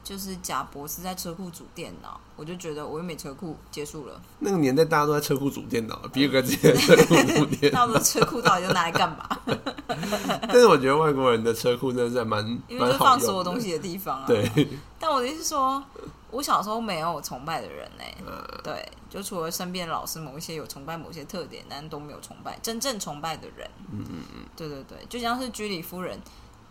[0.03, 4.21] 就是贾博士在车库组电脑，我就觉得我又没车库，结束了。
[4.39, 7.79] 那个年代大家都在车库组电脑，比尔盖茨也在车库组电脑。
[7.85, 9.29] 那我的车库到底要拿来干嘛？
[10.47, 12.97] 但是我觉得外国人的车库真的是蛮因为就是。
[12.97, 14.25] 放所有东西的地方啊。
[14.27, 14.67] 对，
[14.99, 15.83] 但我的意思是说，
[16.31, 23.69] 我小时候没有崇拜的人呢、呃对，就除了身边的老师某一些有崇拜某些特点，但都没有崇拜真正崇拜的人。
[23.91, 26.19] 嗯嗯嗯，对对对，就像是居里夫人，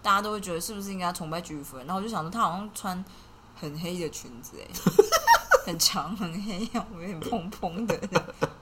[0.02, 1.86] 大家都会觉得是不是应该崇拜居里夫人？
[1.86, 3.04] 然后我就想说，她好像穿
[3.54, 4.66] 很黑的裙子，哎，
[5.66, 6.66] 很长很黑，
[6.98, 7.98] 有点蓬蓬的，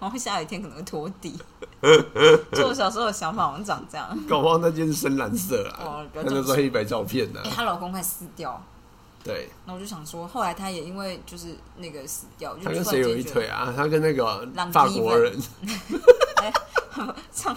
[0.00, 1.38] 然后下雨天可能会拖地。
[2.52, 4.18] 就我小时候的想法好像长这样。
[4.28, 7.50] 搞不好那件是深蓝色啊哦，不那就是黑白照片呢哎、。
[7.50, 8.60] 她老公快死掉，
[9.28, 13.70] 对，那我就想说，后来他也因为就是那个死掉，就他跟谁有一腿啊？
[13.76, 15.38] 他跟那个朗法国人。
[17.30, 17.56] 上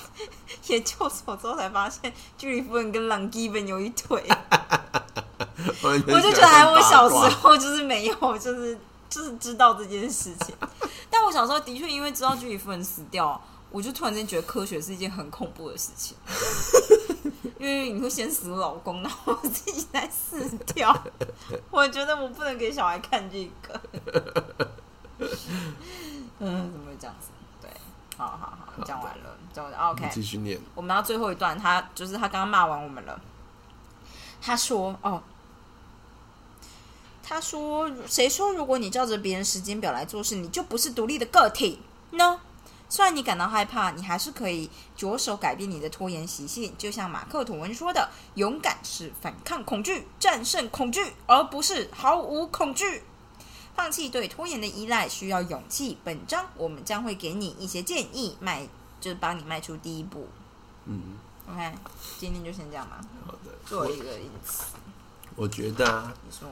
[0.67, 4.23] 研究所之后才发现，居里夫人跟朗基本有一腿。
[5.81, 8.77] 我我就觉得还我小时候就是没有，就是
[9.09, 10.53] 就是知道这件事情。
[11.09, 16.15] 但我小时候的确因为知道居里夫人死掉，我就突然间觉得科学是一件很恐怖的事情，
[17.61, 20.91] 因为你会先死老公，然后自己再死掉。
[21.69, 23.79] 我觉得我不能给小孩看这个。
[26.39, 27.27] 嗯，怎么会这样子？
[27.61, 27.69] 对，
[28.17, 29.77] 好好好，讲完了，讲完了。
[29.91, 30.59] OK，继续念。
[30.73, 33.21] 我们到最后一段，他就是他刚刚骂完我们了。
[34.41, 35.21] 他说：“哦，
[37.21, 41.79] 他说：“谁说如果你照着别人时间表来做事，你就不是独立的个体
[42.13, 42.39] 呢？
[42.91, 46.73] 虽然你感到害怕，你还是可以着手改变你的拖延习性。
[46.77, 53.03] 就像马克吐温说的：‘勇敢是反抗恐惧，战胜恐惧，而不是毫无恐惧。’
[53.73, 55.97] 放弃对拖延的依赖需要勇气。
[56.03, 58.67] 本章我们将会给你一些建议，迈
[58.99, 60.27] 就是帮你迈出第一步。
[60.83, 61.17] 嗯
[61.49, 61.73] ，OK，
[62.19, 62.99] 今天就先这样吧。
[63.25, 63.51] 好的。
[63.65, 64.63] 做一个因此，
[65.37, 66.45] 我觉得啊，你说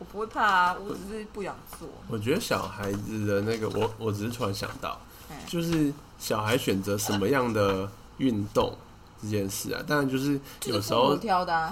[0.00, 1.88] 我不会怕啊，我只是不想做。
[2.08, 5.07] 我觉得小孩子的那个，我我只是突然想到嗯，
[5.46, 8.76] 就是小孩选择什么样的运动
[9.22, 11.18] 这件事啊，当然就是有时候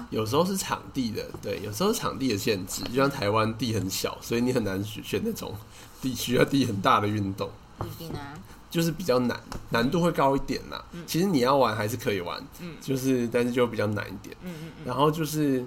[0.09, 5.53] 有时候是场地的，对，有时候是场地的限制，就像台湾地很小，所以你很难选选那种
[6.01, 7.49] 地需要地很大的运动，
[7.85, 8.33] 一定啊。
[8.69, 9.39] 就是比较难，
[9.69, 10.83] 难度会高一点啦。
[11.07, 12.75] 其实你要玩还是可以玩，嗯。
[12.81, 14.35] 就是但是就比较难一点。
[14.43, 15.65] 嗯嗯嗯，然后就是，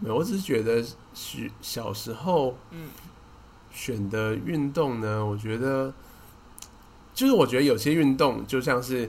[0.00, 2.88] 没有我只是觉得小小时候，嗯。
[3.70, 5.92] 选的运动呢，我觉得
[7.14, 9.02] 就是我觉得有些运动就像是，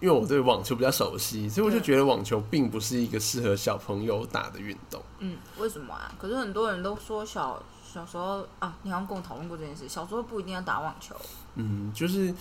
[0.00, 5.00] 因为我对网球比较熟悉，所以我就觉得网球并不是一个适合小朋友打的运动。
[5.18, 6.12] 嗯，为什么啊？
[6.18, 11.14] 可是很多人都说小小时候啊，你好像跟我讨论过这件事，小时候不一定要打网球。
[11.54, 12.34] 嗯，就是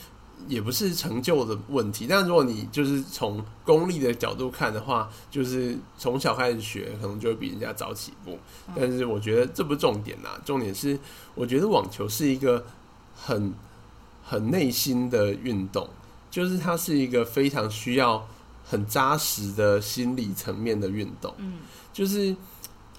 [0.47, 8.37] 也不是成就的问题，但如果你就是从功利的角度看的话，就是从小开始学，可能就会比人家早起步。
[8.67, 10.97] 嗯但是我觉得这不是重点啦，重点是
[11.35, 12.65] 我觉得网球是一个
[13.15, 13.53] 很
[14.33, 15.87] 很内心的运动，
[16.31, 18.27] 就是它是一个非常需要
[18.65, 21.59] 很扎实的心理层面的运动，嗯，
[21.93, 22.35] 就是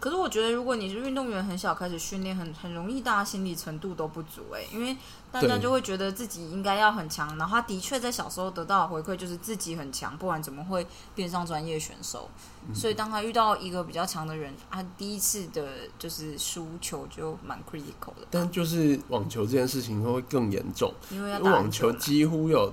[0.04, 4.94] 可是我觉得如果你是运动员，很小开始训练，很很容易大家心理程度都不足哎、因为
[5.32, 12.28] 大家就会觉得自己应该要很强，然后他的确在小时候得到的回馈就是自己很强，不然怎么会变上专业选手？
[12.74, 15.66] 所以当他遇到一个比较强的人，他第一次的
[15.98, 20.92] 就是输球就蛮 critical 的，但就是网球这件事情会更严重。
[21.10, 22.70] 因为网球几乎有，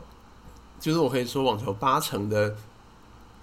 [0.82, 2.54] 就是我可以说，网球八成的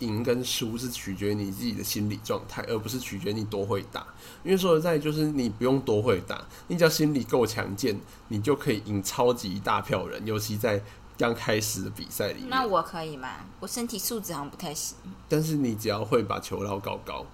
[0.00, 4.06] 赢跟输是取决于你自己的心理状态，而不是取决于你多会打。
[4.44, 10.82] 因为说实在，就是你不用多会打，你只要心理够强健，你就可以赢超级一大票人，尤其在
[11.16, 12.48] 刚开始的比赛里面。
[12.48, 13.28] 那我可以吗？
[13.60, 14.96] 我身体素质好像不太行，
[15.28, 17.26] 但是你只要会把球捞高高，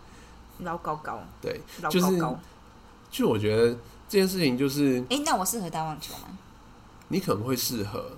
[0.61, 2.40] 捞高高，对，捞就是高高。
[3.11, 3.72] 就我觉得
[4.09, 6.38] 这件事情就是哎、那我适合打网球吗？
[7.09, 8.16] 你可能会适合，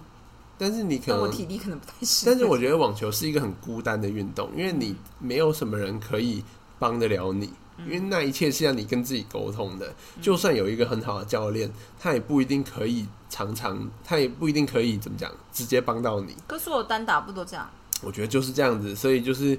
[0.59, 2.27] 但是你可能我体力可能不太行。
[2.27, 6.42] 但是我觉得网球是一个很孤单的运动，因为你没有什么人可以
[6.79, 9.95] 帮得了你，因为那一切是要你跟自己沟通的。
[10.21, 16.35] 就算有一个很好的教练，他也不一定可以常常，他也不一定可以怎么讲，直接帮到你。
[16.47, 17.69] 可是我单打不都这样？
[18.03, 19.59] 我觉得就是这样子，所以就是。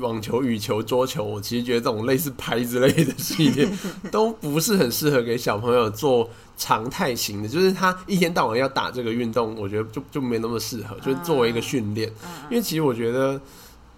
[0.00, 3.68] 网球、羽球、桌球，我其实觉得这种类似拍之类的系列
[4.10, 12.12] 都不是很适合给小朋友做常态型的，就是他一天到晚要打这个运动，我觉得就就没那么适合，就是作为一个训练。
[12.50, 13.40] 因为其实我觉得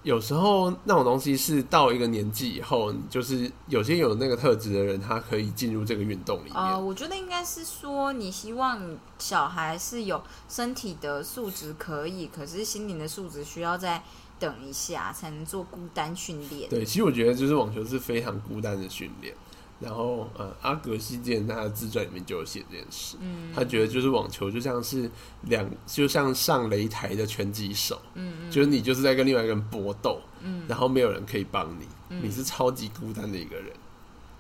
[0.02, 6.54] 有时候那种东西是到一个年纪以后，就是有些有那个特质的人，他可以进入这个运动里面。
[6.54, 8.80] 呃，我觉得应该是说，你希望
[9.18, 14.02] 小孩是有身体的素质可以，可是心灵的素质需要再
[14.38, 16.68] 等一下才能做孤单训练。
[16.70, 19.34] 对，其实我觉得就是网球是非常孤单的训练。
[19.80, 25.08] 然后呃，阿格西之前他的自传里面就有写这件事，嗯他觉得就是网球就像是
[25.42, 33.66] 两，就像上擂台的拳击手，嗯嗯就是你就是在跟另外一个人搏斗，嗯然后没有人可以帮你，嗯你是超级孤单的一个人。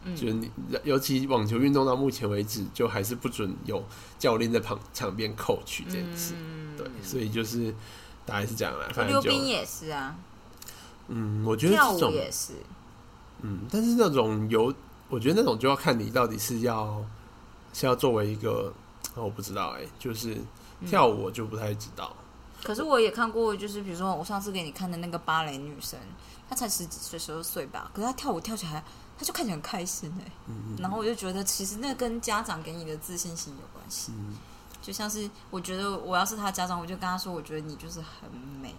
[0.04, 0.50] 嗯就是你，
[0.84, 3.84] 尤其网球运动到目前为止，就还是不准有
[4.18, 6.34] 教练在旁场边 coach 这件事。
[6.36, 7.72] 嗯对，所以就是
[8.28, 8.86] 大概是这样啦。
[8.92, 10.14] 反溜正就冰也是啊，
[11.08, 12.52] 嗯，我觉得跳舞也是。
[13.40, 14.72] 嗯，但是那种有，
[15.08, 17.02] 我觉得那种就要看你到底是要
[17.72, 18.72] 是要作为一个，
[19.14, 20.34] 哦我不知道哎、就是
[20.80, 22.14] 嗯跳舞我就不太知道。
[22.62, 25.98] 可是我也看过，就是比如说我上次给你看的那个芭蕾女生，
[26.50, 28.82] 她才十几岁、十二岁吧，可是她跳舞跳起来，
[29.16, 34.10] 她就看起来很开心哎、嗯然后我就觉得，其实那跟家长给你的自信心有关系。
[34.16, 34.34] 嗯，
[34.88, 38.30] 就像是我觉得我要是他家长，我就跟他说，我觉得你就是很
[38.62, 38.74] 美，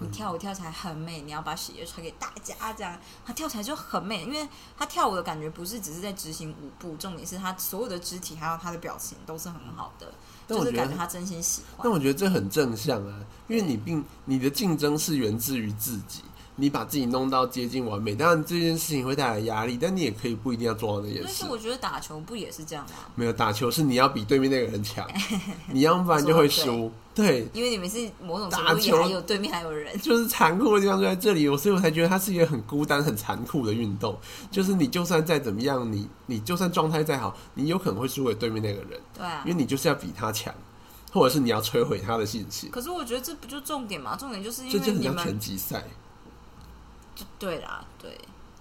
[0.00, 10.12] 你跳舞跳起来很美，你要把喜悦传给大家，这样他跳起来就很美，因为他跳舞的感觉不是只是在执行舞步，重点是他所有的肢体还有他的表情都是很好的，
[10.48, 11.82] 就是感觉他真心喜欢。
[11.84, 11.92] 但。
[11.92, 16.24] 我觉得这很正向啊，因为你并你的竞争是源自于自己，
[16.60, 21.44] 你把自己弄到接近完美，当然这件事情会带来压力，但你也可以不一定要做到那件事但是。
[21.46, 22.96] 我觉得打球不也是这样吗？
[23.14, 25.08] 没有打球是你要比对面那个人强，
[25.72, 26.90] 你要不然就会输。
[27.14, 34.16] 对，因为你们是某种程打球度还有对面还有人，就是残酷的地方就在这里，我所以我才觉得它是一个很孤单、很残酷的运动。
[34.50, 39.58] 就是你就算再怎么样，你你就算状态再好，你有可能会输给对面那个人，对啊因为。
[39.58, 40.54] 你就是要比他强，
[41.12, 42.70] 或者是你要摧毁他的信心。
[42.70, 44.14] 可是我觉得这不就重点嘛？
[44.14, 45.82] 重点就是因为你很像拳们击赛。
[47.18, 48.16] 就对啦，对，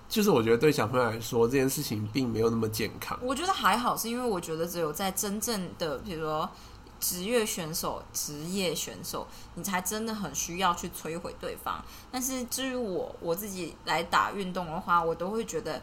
[0.10, 3.16] 就是我觉得对小朋友来说，这件事情并没有那么健康。
[3.22, 6.50] 我觉得还好，是因为我觉得只有在真正的，比如说
[7.00, 11.80] 职业选手、职业选手，你才真的很需要去摧毁对方。
[12.12, 15.80] 但是至于我我自己来打运动的话，我都会觉得。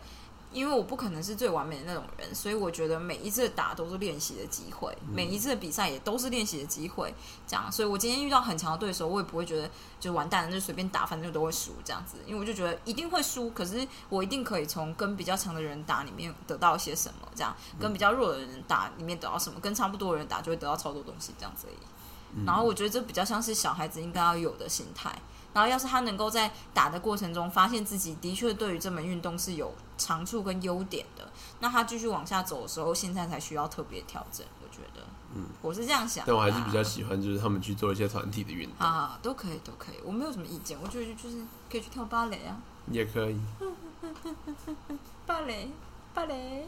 [0.54, 7.12] 因为我不可能是最完美的那种人，所以我觉得每一次打都是练习的机会，每一次的比赛也都是练习的机会。
[7.46, 12.18] 这样，所以我今天遇到很强的对手，我也不会觉得就完蛋了，就随便打，反正都会输这样子。
[12.24, 22.44] 因为我就觉得一定会输，可是我一定可以从跟比较强的人打里面得到一些什么，这样跟比较弱的人打里面得到什么，跟差不多的人打就会得到超多东西这样子而已。
[22.46, 25.12] 然后我觉得这比较像是小孩子应该要有的心态。
[25.54, 31.26] 然后要是他能够在打的过程中发现自己的确对于这门运动是有长处跟优点的，
[31.60, 34.44] 那他继续往下走的时候，现在才需要特别调整。
[34.62, 36.24] 我觉得，嗯，我是这样想。
[36.26, 40.76] 但我还是比较喜欢，就是他们去做一些团体的运动，啊，都可以，都可以，我没有什么意见。
[40.82, 41.38] 我觉得就是
[41.70, 43.40] 可以去跳芭蕾啊，也可以。
[45.24, 45.70] 芭蕾，
[46.12, 46.66] 芭蕾。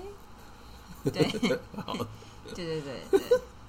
[1.12, 1.22] 对，
[1.86, 1.94] 好，
[2.52, 3.20] 对对对对，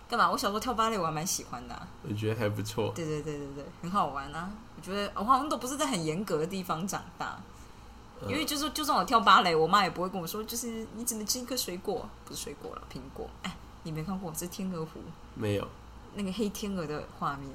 [0.10, 0.32] 干嘛？
[0.32, 1.88] 我小时候跳芭蕾，我还蛮喜欢的、啊。
[2.08, 2.92] 我觉得还不错。
[2.96, 4.50] 对对对对对，很好玩啊！
[4.76, 7.38] 我觉得我好像都不是在很严格的地方长大，
[8.28, 13.30] 因为就是就算我跳芭蕾，我妈也不会跟我说，就是你只能吃一颗水果，不是水果了，苹果。
[13.44, 13.54] 哎，
[13.84, 15.02] 你没看过是天鹅湖
[15.36, 15.68] 没有
[16.14, 17.50] 那个黑天鹅的画面，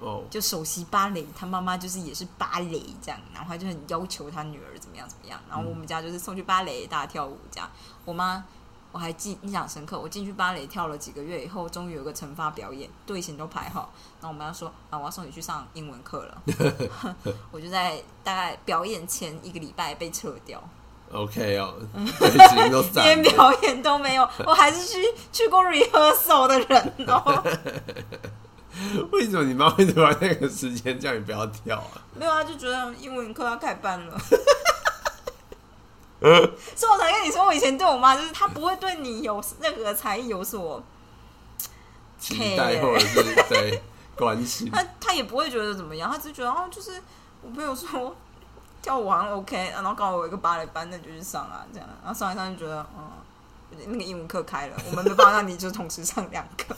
[0.00, 7.70] 哦，就首席芭蕾，他妈妈就是也是芭蕾这样，然后他就很要求他女儿怎么样怎么样，然后我们家就是送去芭蕾，大家跳舞这样。
[8.04, 8.44] 我妈
[8.90, 16.42] 我还记印象深刻，我进去芭蕾跳了几个月以后，终于有个惩罚表演，队形都排好，然后我们要说啊，我要送你去上英文课了，
[17.52, 20.62] 我就在大概表演前一个礼拜被撤掉
[21.12, 21.74] ，OK 哦。
[22.94, 27.44] 连表演都没有，我还是去去过 rehearsal 的人哦。
[29.10, 32.00] 为什么你妈会突然那个时间叫你不要跳啊？
[32.14, 34.18] 没有啊，就觉得英文课要开班了。
[36.76, 40.82] 所以我才跟你说，我以前对我妈就是她不会对你有任何才艺有所，
[42.18, 43.82] 期待或者是对
[44.16, 47.00] 关系，她她也不会觉得怎么样，她只是觉得哦，就是
[47.42, 48.16] 我朋友说
[48.82, 53.10] 跳舞好像 OK，然后刚好我有一个芭蕾班，那就去上啊，这样，然后上一上就觉得嗯。
[53.86, 56.74] 那个英文课开了，我们没办法让你就同时上两课，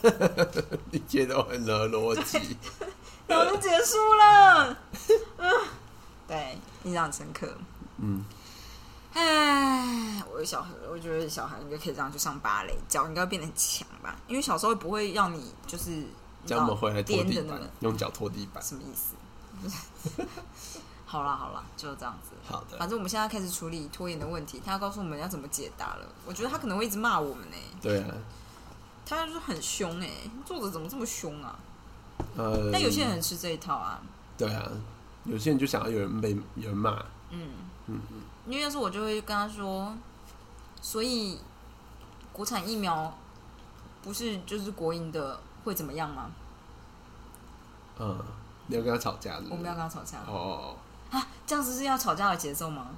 [0.90, 2.58] 一切都很合逻辑。
[3.28, 4.76] 然后就结束了。
[5.38, 5.50] 嗯，
[6.28, 7.48] 对，印象深刻。
[7.98, 8.22] 嗯，
[9.12, 14.16] 唉，我的小孩，我觉得小孩应该可以这样去上芭蕾，脚应该会变得很强吧？
[14.28, 16.04] 因为小时候不会让你就是
[16.46, 18.62] 叫我们回来拖地板用脚拖地板。
[18.62, 19.14] 什么意思？
[21.04, 22.30] 好啦好啦，就这样子。
[22.48, 26.06] 好的反正我们现在开始处理拖延的问题，他要告诉我们要怎么解答了。
[26.24, 28.14] 我觉得他可能会一直骂我们呢、对啊，
[29.04, 30.08] 他就是很凶哎、
[30.46, 31.58] 作者怎么这么凶啊？
[32.36, 34.00] 呃，但有些人很吃这一套啊，
[34.38, 34.70] 对啊，
[35.24, 37.50] 有些人就想要有人被有人骂，嗯
[37.88, 38.00] 嗯
[38.50, 39.94] 因为要是我就会跟他说，
[40.82, 41.38] 所以
[42.32, 43.16] 国产疫苗
[44.02, 46.30] 不是就是国营的会怎么样吗？
[47.98, 48.18] 嗯，
[48.66, 50.76] 你要跟他吵架是不是我们要跟他吵架哦哦
[51.12, 51.26] 哦，啊？
[51.46, 52.88] 这样子是要吵架的节奏吗？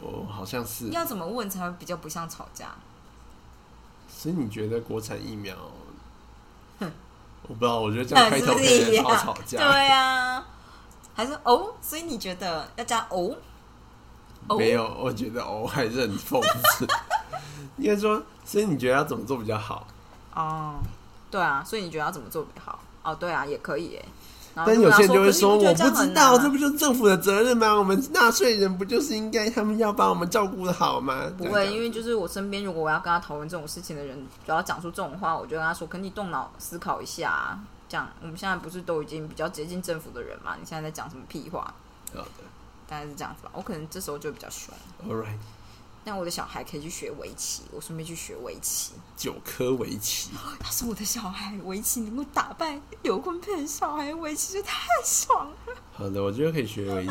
[0.00, 0.88] 哦，好像是。
[0.90, 2.70] 要怎么问才会比较不像吵架？
[4.08, 5.56] 所以你觉得国产疫苗？
[7.48, 9.58] 我不知道，我觉得这样开头是不可能是一样超吵架。
[9.58, 10.44] 对呀、
[11.12, 11.74] 还是哦？
[11.80, 13.34] 所以你觉得要加哦？
[14.52, 16.40] 哦没有，我觉得哦还是很讽
[16.76, 16.86] 刺。
[17.78, 19.86] 应该说，所以你觉得要怎么做比较好？
[20.34, 20.74] 哦，
[21.30, 22.78] 对啊，所以你觉得要怎么做比较好？
[23.02, 23.98] 哦，对啊，也可以
[24.54, 27.72] 但有些人就会说，我不知道，这不就是政府的责任吗？
[27.72, 31.32] 我们纳税人不就是应该他们要把我们照顾的好吗？
[31.38, 40.54] 不会，因为就是我身边，如果我要跟他讨论这种事情的人，主要讲出这种话，我就跟他说：“可你动脑思考一下、啊。”这样，我们现在不是都已经比较接近政府的人嘛？
[40.60, 41.72] 你现在在讲什么屁话？
[42.14, 42.28] 好的
[42.92, 43.50] 大概是这样子吧。
[43.54, 44.74] 我可能这时候就比较凶
[45.08, 45.38] ，，All right，
[46.04, 48.92] 那我的小孩可以去学围棋，我顺便去学围棋。
[49.16, 50.28] 九颗围棋，
[50.62, 55.74] 要是我的小孩围棋能够打败有婚配的小孩，围棋就太爽了。
[55.94, 57.10] 好的，我觉得可以学围棋。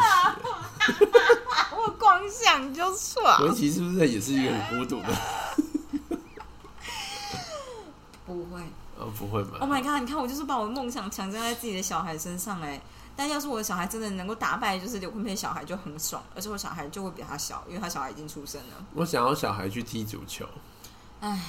[1.75, 3.43] 我光想就爽。
[3.43, 5.07] 围棋是不是也是一个很孤独的？
[8.27, 8.61] 不会，
[8.99, 9.99] 哦，不会吧 Oh my god！
[9.99, 12.79] 你看我就是把我的梦想强加在自己的小孩身上哎。
[13.15, 18.85] 但要是我的小孩真的能够打败就是刘坤佩小孩就很爽，而且我小孩就会比他小，因为他小孩已经出生了。
[18.93, 20.45] 我想要小孩去踢足球。
[21.19, 21.39] 唉，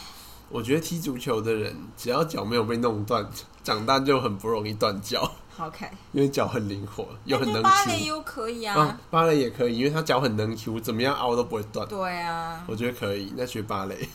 [0.50, 3.26] 我觉得踢足球的人，只要脚没有被弄断，
[3.62, 5.90] 长大就很不容易断脚，好看。
[6.12, 8.04] 因为脚很灵活，又很能那芭蕾。
[8.04, 11.88] 又可以啊啊，，芭蕾也可以，因为他脚很能 Q，怎么样凹都不会断。
[11.88, 14.08] 对啊，我觉得可以，那学芭蕾。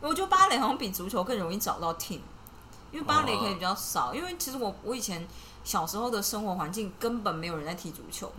[0.00, 2.20] 我觉得芭蕾好像比足球更容易找到 team，
[2.90, 4.12] 因为芭蕾哦可以比较少。
[4.14, 5.26] 因为其实我我以前
[5.64, 8.30] 小时候的生活环境根本没有人在踢足球，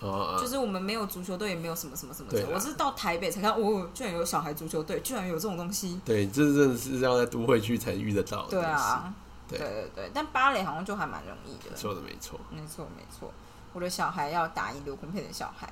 [0.00, 2.46] 哦，就是我们没有足球队，也没有什么什么什么的。
[2.54, 6.00] 我是到台北才看，哦，居然有小孩足球队，居然有这种东西。
[6.04, 8.50] 对，这真的是要在都会区才遇得到的。
[8.50, 9.12] 对，啊，
[9.48, 11.76] 对对对对，但芭蕾好像就还蛮容易的。
[11.76, 12.38] 说的没错。
[12.50, 13.32] 没错没错，
[13.72, 15.68] 我的小孩要打赢刘坤佩的小孩，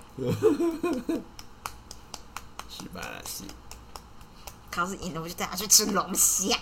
[2.69, 3.45] 是巴拉西。
[4.71, 6.59] 他要是赢了，我就带他去吃龙虾。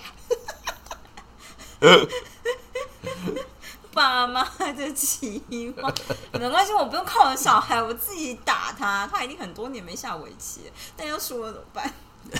[3.94, 5.42] 爸妈的期
[5.80, 5.94] 望，
[6.32, 11.92] 没关系，我不用靠我的小孩，我自己打他，他一定很多年没下围棋，但要输了怎么办？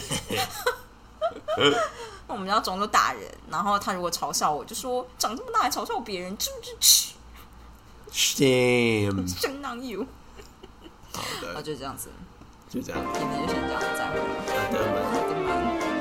[2.26, 7.14] 那我们要装作大人，然后他如果嘲笑我，就说长这么大还嘲笑别人，知不知耻
[8.12, 9.26] Shame。
[9.26, 10.06] ？Shame on you！
[11.12, 12.10] 好啊，的，就这样子，
[12.68, 13.00] 就这样。
[13.12, 14.24] 今天就先这样，再会了。
[14.46, 14.76] 好的，
[15.10, 15.93] 好的吗